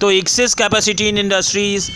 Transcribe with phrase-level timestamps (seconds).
[0.00, 1.90] तो excess capacity in industries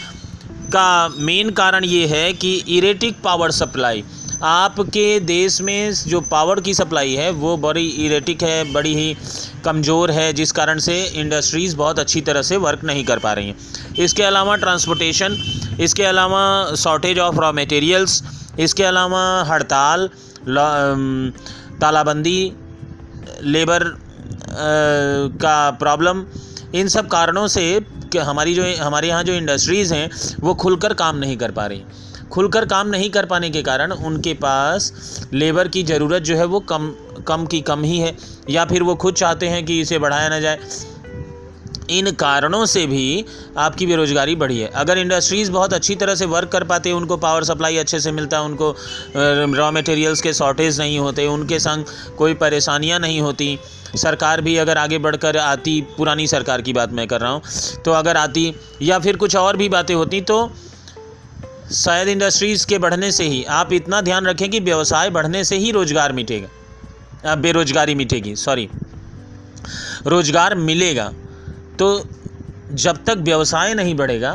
[0.73, 4.05] का main कारण ये है कि इरेटिक पावर सप्लाई
[4.43, 9.17] आपके देश में जो पावर की सप्लाई है, वो बड़ी इरेटिक है, बड़ी ही
[9.65, 13.49] कमज़ोर है, जिस कारण से इंडस्ट्रीज़ बहुत अच्छी तरह से वर्क नहीं कर पा रही
[13.49, 15.37] हैं। इसके अलावा ट्रांसपोर्टेशन
[15.81, 18.23] इसके अलावा शॉर्टेज ऑफ़ रॉ मटेरियल्स
[18.61, 20.09] इसके अलावा हड़ताल
[21.81, 22.41] तालाबंदी
[23.45, 23.85] लेबर
[25.43, 26.25] का प्रॉब्लम
[26.75, 27.81] इन सब कारणों से
[28.19, 31.83] हमारी जो, हमारे यहाँ जो इंडस्ट्रीज़ हैं, वो खुलकर काम नहीं कर पा रही।
[32.33, 34.93] खुलकर काम नहीं कर पाने के कारण उनके पास
[35.33, 36.93] लेबर की ज़रूरत जो है वो कम
[37.29, 38.17] कम की कम ही है।
[38.51, 40.59] या फिर वो खुद चाहते हैं कि इसे बढ़ाया ना जाए।
[41.91, 43.25] इन कारणों से भी
[43.59, 47.45] आपकी बेरोज़गारी बढ़ी है। अगर इंडस्ट्रीज़ बहुत अच्छी तरह से वर्क कर पाते, उनको पावर
[47.45, 48.75] सप्लाई अच्छे से मिलता, उनको
[49.55, 51.85] रॉ मटेरियल्स के शॉर्टेज नहीं होते, उनके संग
[52.19, 53.59] कोई परेशानियाँ नहीं होती,
[53.97, 57.43] सरकार भी अगर आगे बढ़कर आती, पुरानी सरकार की बात मैं कर रहा हूँ
[57.85, 60.51] तो अगर आती या फिर कुछ और भी बातें होती तो
[61.75, 65.71] शायद इंडस्ट्रीज़ के बढ़ने से ही, आप इतना ध्यान रखें कि व्यवसाय बढ़ने से ही
[65.71, 68.69] रोज़गार मिटेगा। बेरोज़गारी मिटेगी सॉरी
[70.07, 71.11] रोज़गार मिलेगा।
[71.81, 72.05] तो
[72.75, 74.31] जब तक व्यवसाय नहीं बढ़ेगा,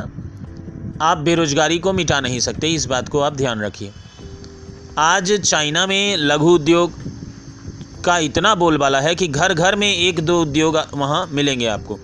[1.01, 3.91] आप बेरोज़गारी को मिटा नहीं सकते। इस बात को आप ध्यान रखिए।
[4.99, 6.93] आज चाइना में लघु उद्योग
[8.05, 11.99] का इतना बोलबाला है कि घर घर में एक दो उद्योग वहाँ मिलेंगे आपको।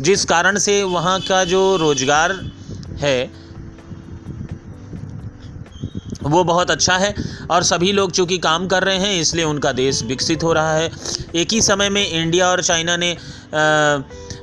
[0.00, 2.32] जिस कारण से वहाँ का जो रोज़गार
[3.00, 3.30] है,
[6.22, 7.14] वो बहुत अच्छा है
[7.50, 10.90] और सभी लोग चूँकि काम कर रहे हैं, इसलिए उनका देश विकसित हो रहा है।
[11.34, 13.16] एक ही समय में इंडिया और चाइना ने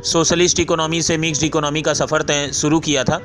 [0.05, 3.21] सोशलिस्ट इकोनॉमी से मिक्स्ड इकोनॉमी का सफ़र तय शुरू किया था।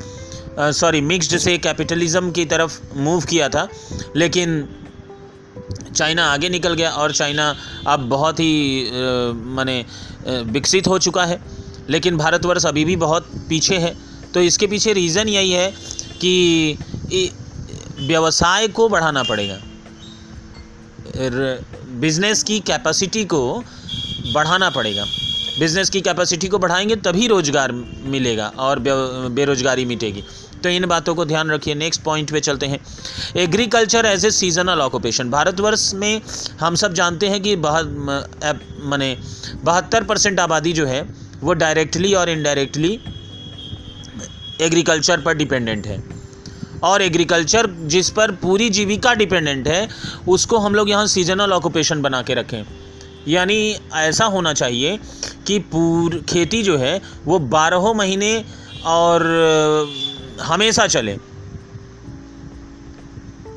[0.73, 3.69] सॉरी मिक्स्ड से कैपिटलिज्म की तरफ़ मूव किया था,
[4.17, 4.69] लेकिन
[5.95, 7.55] चाइना आगे निकल गया और चाइना
[7.87, 8.91] अब बहुत ही
[9.35, 9.85] माने
[10.27, 11.41] विकसित हो चुका है,
[11.91, 13.97] लेकिन भारतवर्ष अभी भी बहुत पीछे है।
[14.35, 15.71] तो इसके पीछे रीज़न यही है
[16.21, 17.31] कि
[18.01, 19.59] व्यवसाय को बढ़ाना पड़ेगा।
[22.01, 23.43] बिज़नेस की कैपेसिटी को
[24.35, 25.05] बढ़ाना पड़ेगा।
[25.59, 30.25] बिज़नेस की कैपेसिटी को बढ़ाएँगे, तभी रोज़गार मिलेगा और बेरोज़गारी मिटेगी।
[30.63, 32.79] तो इन बातों को ध्यान रखिए। नेक्स्ट पॉइंट पे चलते हैं।
[33.37, 35.31] Agriculture as a seasonal occupation.
[35.31, 36.21] Bharatvarsha में
[36.61, 39.17] हम सब जानते हैं कि मैंने
[39.65, 41.03] बहत्तर परसेंट आबादी जो है,
[41.41, 42.99] वो डायरेक्टली और इनडायरेक्टली
[44.61, 46.03] एग्रीकल्चर पर डिपेंडेंट है।
[46.85, 49.89] और एग्रीकल्चर जिस पर पूरी जीविका डिपेंडेंट है,
[50.29, 52.63] उसको हम लोग यहाँ सीजनल ऑक्यूपेशन बना के रखें।
[53.29, 54.99] यानी ऐसा होना चाहिए
[55.47, 58.45] कि पूर, खेती जो है, वो बारहों महीने
[58.87, 59.27] और
[60.43, 61.17] हमेशा चले।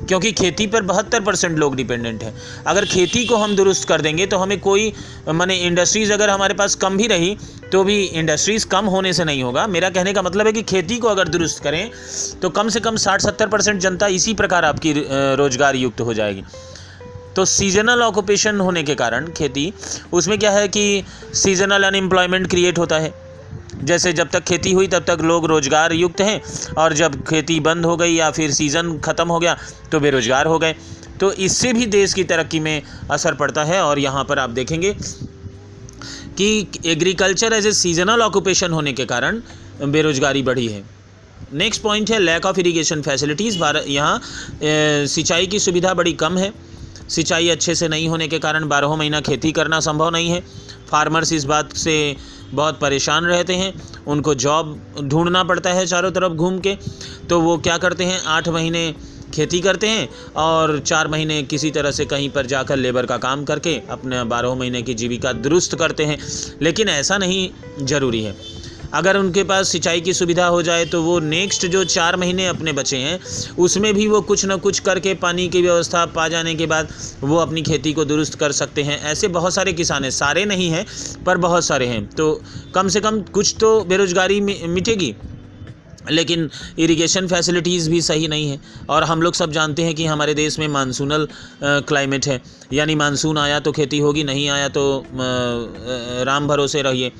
[0.02, 2.34] क्योंकि खेती पर बहत्तर परसेंट लोग डिपेंडेंट हैं।
[2.66, 4.92] अगर खेती को हम दुरुस्त कर देंगे तो हमें कोई,
[5.30, 7.36] माने इंडस्ट्रीज़ अगर हमारे पास कम भी रही
[7.72, 10.98] तो भी इंडस्ट्रीज़ कम होने से नहीं होगा। मेरा कहने का मतलब है कि खेती
[10.98, 11.90] को अगर दुरुस्त करें
[12.42, 14.92] तो कम से कम साठ सत्तर परसेंट जनता इसी प्रकार आपकी
[15.36, 16.44] रोज़गार युक्त हो जाएगी।
[17.36, 19.72] तो सीजनल ऑक्यूपेशन होने के कारण खेती,
[20.12, 21.02] उसमें क्या है कि
[21.34, 23.12] सीजनल अनएम्प्लॉयमेंट क्रिएट होता है।
[23.82, 26.40] जैसे जब तक खेती हुई, तब तक लोग रोज़गार युक्त हैं
[26.74, 29.56] और जब खेती बंद हो गई या फिर सीज़न ख़त्म हो गया
[29.92, 30.74] तो बेरोज़गार हो गए।
[31.20, 34.94] तो इससे भी देश की तरक्की में असर पड़ता है और यहाँ पर आप देखेंगे
[36.38, 39.40] कि agriculture as a seasonal occupation होने के कारण
[39.82, 40.82] बेरोज़गारी बढ़ी है।
[41.54, 44.20] नेक्स्ट पॉइंट है lack of irrigation facilities Bharat यहाँ
[44.62, 46.52] सिंचाई की सुविधा बड़ी कम है।
[47.10, 50.40] सिंचाई अच्छे से नहीं होने के कारण बारह महीना खेती करना संभव नहीं है।
[50.90, 52.16] फार्मर्स इस बात से
[52.50, 53.72] बहुत परेशान रहते हैं।
[54.04, 56.76] उनको जॉब ढूंढना पड़ता है चारों तरफ़ घूम के।
[57.30, 58.24] तो वो क्या करते हैं?
[58.24, 58.94] आठ महीने
[59.34, 63.44] खेती करते हैं और चार महीने किसी तरह से कहीं पर जाकर लेबर का काम
[63.44, 66.18] करके अपने बारह महीने की जीविका दुरुस्त करते हैं।
[66.62, 67.50] लेकिन ऐसा नहीं
[67.86, 68.61] ज़रूरी है।
[68.94, 72.72] अगर उनके पास सिंचाई की सुविधा हो जाए तो वो नेक्स्ट जो चार महीने अपने
[72.72, 73.20] बचे हैं,
[73.58, 77.36] उसमें भी वो कुछ ना कुछ करके पानी की व्यवस्था पा जाने के बाद वो
[77.36, 80.86] अपनी खेती को दुरुस्त कर सकते हैं। ऐसे बहुत सारे किसान हैं। सारे नहीं हैं,
[81.26, 82.32] पर बहुत सारे हैं। तो
[82.74, 85.14] कम से कम कुछ तो बेरोज़गारी मिटेगी।
[86.10, 86.48] लेकिन
[86.78, 88.60] इरिगेशन फैसिलिटीज़ भी सही नहीं है।
[88.90, 91.26] और हम लोग सब जानते हैं कि हमारे देश में मानसूनल
[91.62, 92.40] क्लाइमेट है।
[92.72, 95.04] यानी मानसून आया तो खेती होगी, नहीं आया तो
[96.26, 97.12] राम भरोसे रहिए।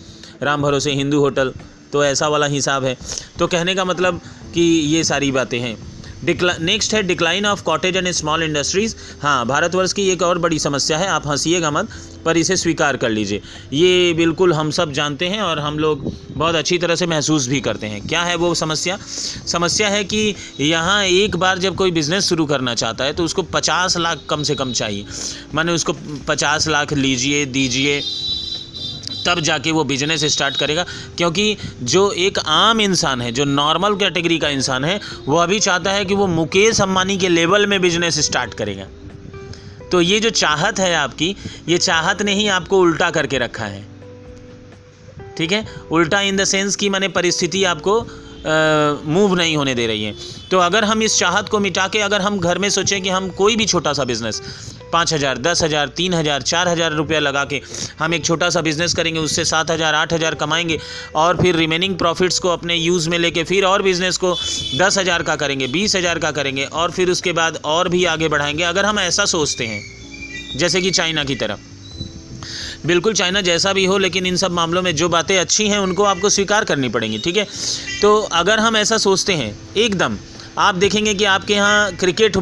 [0.42, 1.52] राम भरोसे हिंदू होटल
[1.92, 2.96] तो ऐसा वाला हिसाब है।
[3.38, 4.20] तो कहने का मतलब
[4.54, 5.76] कि ये सारी बातें हैं।
[6.24, 10.58] डिक्ला नेक्स्ट है decline of cottage and small industries हाँ भारतवर्ष की एक और बड़ी
[10.58, 11.88] समस्या है, आप हंसीएगा मत,
[12.24, 13.42] पर इसे स्वीकार कर लीजिए।
[13.72, 17.60] ये बिल्कुल हम सब जानते हैं और हम लोग बहुत अच्छी तरह से महसूस भी
[17.60, 18.98] करते हैं। क्या है वो समस्या?
[19.46, 23.42] समस्या है कि यहाँ एक बार जब कोई बिज़नेस शुरू करना चाहता है तो उसको
[23.42, 25.06] पचास लाख कम से कम चाहिए।
[25.54, 25.92] माने उसको
[26.28, 28.02] पचास लाख लीजिए, दीजिए।
[29.26, 30.84] तब जाके वो बिज़नेस स्टार्ट करेगा,
[31.16, 35.90] क्योंकि जो एक आम इंसान है, जो नॉर्मल कैटेगरी का इंसान है, वो अभी चाहता
[35.90, 38.86] है कि वो मुकेश अम्बानी के लेवल में बिज़नेस स्टार्ट करेगा।
[39.92, 41.36] तो ये जो चाहत है आपकी,
[41.68, 43.84] ये चाहत ने ही आपको उल्टा करके रखा है।
[45.36, 45.66] ठीक है?
[45.90, 48.00] उल्टा इन द सेंस कि मैंने परिस्थिति आपको
[49.06, 50.14] मूव नहीं होने दे रही है।
[50.50, 53.28] तो अगर हम इस चाहत को मिटा के, अगर हम घर में सोचें कि हम
[53.30, 54.40] कोई भी छोटा सा बिज़नेस
[54.92, 57.60] पाँच हज़ार, दस हज़ार, तीन हज़ार, चार हज़ार रुपया लगा के
[57.98, 60.78] हम एक छोटा सा बिज़नेस करेंगे, उससे सात हज़ार, आठ हज़ार कमाएँगे
[61.14, 64.34] और फिर रिमेनिंग प्रॉफिट्स को अपने यूज़ में लेके फिर और बिज़नेस को
[64.76, 68.28] दस हज़ार का करेंगे, बीस हज़ार का करेंगे और फिर उसके बाद और भी आगे
[68.28, 69.82] बढ़ाएँगे। अगर हम ऐसा सोचते हैं,
[70.56, 71.60] जैसे कि चाइना की तरफ़,
[72.86, 76.04] बिल्कुल चाइना जैसा भी हो, लेकिन इन सब मामलों में जो बातें अच्छी हैं, उनको
[76.04, 77.46] आपको स्वीकार करनी पड़ेंगी, ठीक है?
[78.02, 80.16] तो अगर हम ऐसा सोचते हैं, एकदम,
[80.58, 82.36] आप देखेंगे कि आपके यहाँ क्रिकेट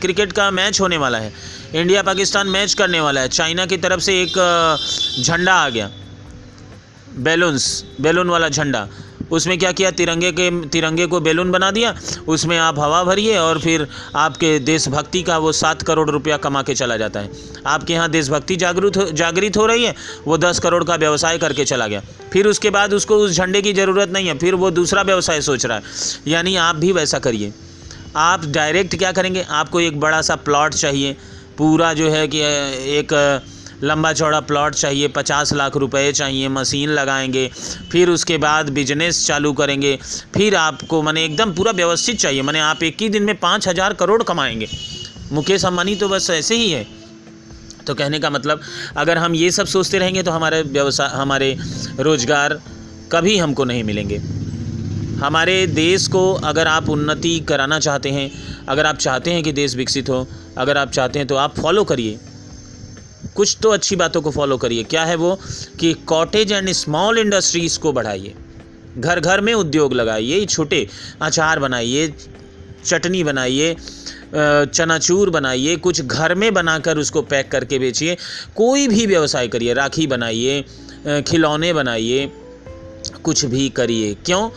[0.00, 1.32] क्रिकेट का मैच होने वाला है
[1.74, 4.32] इंडिया पाकिस्तान मैच करने वाला है। चाइना की तरफ़ से एक
[5.20, 5.90] झंडा आ गया।
[7.16, 8.88] बैलून्स, बैलून वाला झंडा।
[9.30, 9.90] उसमें क्या किया?
[9.90, 11.94] तिरंगे के, तिरंगे को बैलून बना दिया।
[12.28, 16.74] उसमें आप हवा भरिए और फिर आपके देशभक्ति का वो सात करोड़ रुपया कमा के
[16.74, 17.30] चला जाता है।
[17.66, 19.94] आपके यहाँ देशभक्ति जागरूक जागृत हो रही है।
[20.26, 22.02] वो दस करोड़ का व्यवसाय करके चला गया।
[22.32, 25.66] फिर उसके बाद उसको उस झंडे की ज़रूरत नहीं है। फिर वो दूसरा व्यवसाय सोच
[25.66, 25.82] रहा है।
[26.28, 27.52] यानी आप भी वैसा करिए।
[28.16, 29.46] आप डायरेक्ट क्या करेंगे?
[29.50, 31.16] आपको एक बड़ा सा प्लॉट चाहिए।
[31.58, 33.12] पूरा जो है कि एक
[33.84, 37.46] लंबा चौड़ा प्लॉट चाहिए, पचास लाख रुपए चाहिए, मशीन लगाएँगे,
[37.92, 39.98] फिर उसके बाद बिज़नेस चालू करेंगे,
[40.34, 43.94] फिर आपको मैंने एकदम पूरा व्यवस्थित चाहिए, मैंने आप एक ही दिन में पाँच हज़ार
[43.94, 44.68] करोड़ कमाएँगे।
[45.32, 46.86] मुकेश अम्बानी तो बस ऐसे ही है।
[47.86, 48.60] तो कहने का मतलब
[48.96, 51.56] अगर हम ये सब सोचते रहेंगे तो हमारे व्यवसाय हमारे
[52.00, 52.60] रोज़गार
[53.12, 54.20] कभी हमको नहीं मिलेंगे।
[55.22, 58.30] हमारे देश को अगर आप उन्नति कराना चाहते हैं,
[58.68, 60.26] अगर आप चाहते हैं कि देश विकसित हो,
[60.58, 62.18] अगर आप चाहते हैं तो आप फॉलो करिए।
[63.34, 65.38] कुछ तो अच्छी बातों को फॉलो करिए। क्या है वो?
[65.80, 68.34] कि कॉटेज एंड स्मॉल इंडस्ट्रीज़ को बढ़ाइए।
[68.98, 70.88] घर घर में उद्योग लगाइए, छोटे
[71.22, 72.12] अचार बनाइए,
[72.84, 73.76] चटनी बनाइए
[74.34, 78.16] चनाचूर बनाइए, कुछ घर में बनाकर उसको पैक करके बेचिए।
[78.56, 80.64] कोई भी व्यवसाय करिए, राखी बनाइए
[81.26, 82.30] खिलौने बनाइए,
[83.22, 84.48] कुछ भी करिए। क्यों?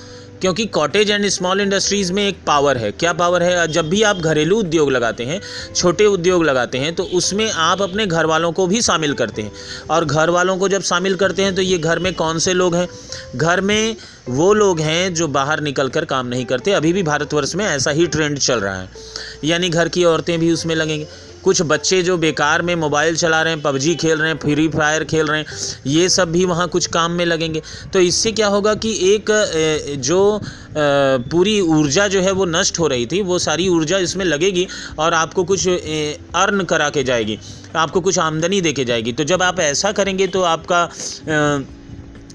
[0.46, 3.68] क्योंकि कॉटेज एंड स्मॉल इंडस्ट्रीज़ में एक पावर है। क्या पावर है?
[3.68, 5.40] जब भी आप घरेलू उद्योग लगाते हैं,
[5.76, 9.52] छोटे उद्योग लगाते हैं तो उसमें आप अपने घर वालों को भी शामिल करते हैं।
[9.90, 12.76] और घर वालों को जब शामिल करते हैं तो ये घर में कौन से लोग
[12.76, 12.88] हैं?
[13.36, 13.96] घर में
[14.30, 17.92] वो लोग हैं जो बाहर निकल कर काम नहीं करते। अभी भी भारतवर्ष में ऐसा
[17.92, 18.90] ही ट्रेंड चल रहा है।
[19.44, 21.06] यानी घर की औरतें भी उसमें लगेंगी।
[21.46, 25.04] कुछ बच्चे जो बेकार में मोबाइल चला रहे हैं, पबजी खेल रहे हैं, फ्री फायर
[25.06, 25.46] खेल रहे हैं,
[25.88, 27.62] ये सब भी वहाँ कुछ काम में लगेंगे।
[27.94, 29.32] तो इससे क्या होगा कि एक
[30.02, 30.40] जो
[31.32, 34.68] पूरी ऊर्जा जो है वो नष्ट हो रही थी, वो सारी ऊर्जा इसमें लगेगी
[35.00, 37.38] और आपको कुछ अर्न करा के जाएगी,
[37.76, 40.84] आपको कुछ आमदनी दे के जाएगी। तो जब आप ऐसा करेंगे तो आपका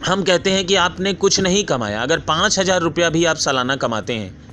[0.03, 3.77] हम कहते हैं कि आपने कुछ नहीं कमाया। अगर पाँच हज़ार रुपया भी आप सालाना
[3.77, 4.50] कमाते हैं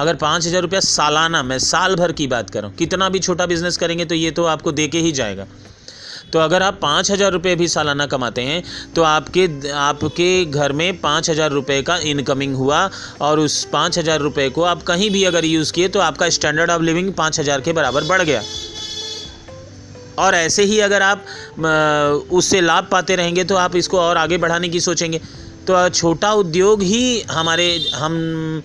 [0.00, 3.76] अगर पाँच हज़ार रुपया सालाना, मैं साल भर की बात कर कितना भी छोटा बिज़नेस
[3.76, 5.46] करेंगे तो ये तो आपको दे के ही जाएगा।
[6.32, 8.62] तो अगर आप पाँच हज़ार रुपये भी सालाना कमाते हैं
[8.94, 12.88] तो आपके आपके घर में पाँच हज़ार रुपये का इनकमिंग हुआ
[13.20, 16.70] और उस पाँच हज़ार रुपये को आप कहीं भी अगर यूज़ किए तो आपका स्टैंडर्ड
[16.70, 18.42] ऑफ़ लिविंग पाँच हज़ार के बराबर बढ़ गया।
[20.18, 21.24] और ऐसे ही अगर आप
[22.32, 25.18] उससे लाभ पाते रहेंगे तो आप इसको और आगे बढ़ाने की सोचेंगे।
[25.66, 28.62] तो छोटा उद्योग ही हमारे, हम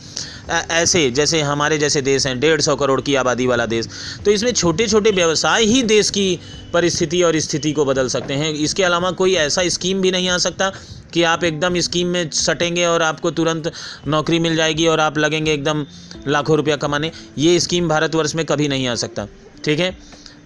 [0.50, 3.88] ऐसे, जैसे हमारे जैसे देश हैं, डेढ़ सौ करोड़ की आबादी वाला देश।
[4.25, 6.40] तो इसमें छोटे छोटे व्यवसाय ही देश की
[6.74, 10.38] परिस्थिति और स्थिति को बदल सकते हैं। इसके अलावा कोई ऐसा स्कीम भी नहीं आ
[10.38, 10.72] सकता
[11.14, 13.72] कि आप एकदम स्कीम में सटेंगे और आपको तुरंत
[14.08, 15.86] नौकरी मिल जाएगी और आप लगेंगे एकदम
[16.28, 19.28] लाखों रुपया कमाने। ये स्कीम भारतवर्ष में कभी नहीं आ सकता।
[19.66, 19.98] ठीक है?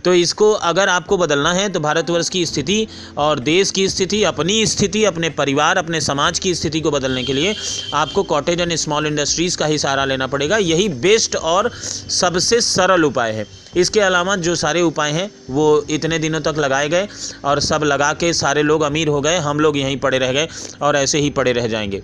[0.06, 2.88] तो इसको अगर आपको बदलना है तो भारतवर्ष की स्थिति
[3.18, 7.34] और देश की स्थिति, अपनी स्थिति, अपने परिवार, अपने समाज की स्थिति को बदलने के
[7.34, 7.56] लिए
[7.94, 11.70] आपको कॉटेज एंड स्मॉल इंडस्ट्रीज़ का ही सहारा लेना पड़ेगा। यही बेस्ट और
[12.10, 16.90] सबसे सरल उपाय है। इसके अलावा जो सारे उपाय हैं, वो इतने दिनों तक लगाए
[16.90, 17.08] गए
[17.46, 20.48] और सब लगा के सारे लोग अमीर हो गए। हम लोग यहीं पड़े रह गए
[20.82, 22.02] और ऐसे ही पड़े रह जाएँगे।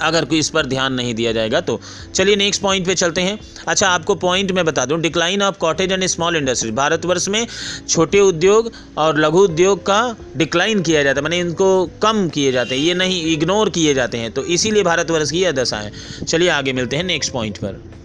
[0.00, 1.80] अगर कोई इस पर ध्यान नहीं दिया जाएगा तो।
[2.14, 5.92] चलिए नेक्स्ट पॉइंट पे चलते हैं। अच्छा आपको पॉइंट मैं बता दूँ। Decline of cottage
[5.92, 7.46] and small industries Bharatvarsh में
[7.88, 12.74] छोटे उद्योग और लघु उद्योग का डिक्लाइन किया जाता है। मैंने इनको कम किए जाते
[12.74, 15.92] हैं। ये नहीं इग्नोर किए जाते हैं। तो इसीलिए भारतवर्ष की यह दशा है।
[16.28, 17.99] चलिए आगे मिलते हैं नेक्स्ट पॉइंट पर।